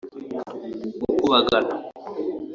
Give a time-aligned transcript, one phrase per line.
[1.03, 1.73] gukubagana